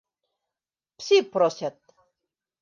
Пси 0.97 1.17
просят! 1.33 1.75